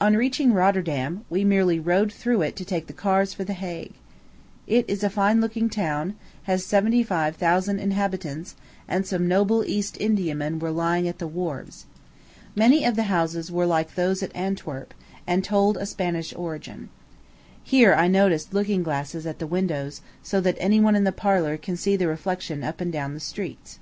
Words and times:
On 0.00 0.14
reaching 0.16 0.54
Rotterdam, 0.54 1.24
we 1.28 1.42
merely 1.42 1.80
rode 1.80 2.12
through 2.12 2.40
it 2.42 2.54
to 2.54 2.64
take 2.64 2.86
the 2.86 2.92
cars 2.92 3.34
for 3.34 3.42
the 3.42 3.52
Hague. 3.54 3.94
It 4.68 4.84
is 4.88 5.02
a 5.02 5.10
fine 5.10 5.40
looking 5.40 5.68
town, 5.68 6.14
has 6.44 6.64
seventy 6.64 7.02
five 7.02 7.34
thousand 7.34 7.80
inhabitants, 7.80 8.54
and 8.86 9.04
some 9.04 9.26
noble 9.26 9.64
East 9.64 9.96
Indiamen 9.96 10.60
were 10.60 10.70
lying 10.70 11.08
at 11.08 11.18
the 11.18 11.26
wharves. 11.26 11.86
Many 12.54 12.84
of 12.84 12.94
the 12.94 13.10
houses 13.10 13.50
were 13.50 13.66
like 13.66 13.96
those 13.96 14.22
at 14.22 14.30
Antwerp, 14.36 14.94
and 15.26 15.42
told 15.42 15.76
a 15.76 15.84
Spanish 15.84 16.32
origin. 16.36 16.82
I 16.84 16.88
here 17.68 18.08
noticed 18.08 18.54
looking 18.54 18.84
glasses 18.84 19.26
at 19.26 19.40
the 19.40 19.48
windows, 19.48 20.00
so 20.22 20.40
that 20.42 20.56
any 20.60 20.78
one 20.78 20.94
in 20.94 21.02
the 21.02 21.10
parlor 21.10 21.56
can 21.56 21.76
see 21.76 21.96
the 21.96 22.06
reflection 22.06 22.62
up 22.62 22.80
and 22.80 22.92
down 22.92 23.14
the 23.14 23.18
streets. 23.18 23.80